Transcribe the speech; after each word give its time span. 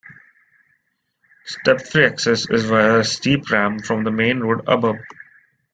Step-free 1.45 2.05
access 2.07 2.49
is 2.49 2.65
via 2.65 3.01
a 3.01 3.03
steep 3.03 3.47
ramp 3.51 3.85
from 3.85 4.03
the 4.03 4.09
main 4.09 4.39
road 4.39 4.61
above. 4.67 4.95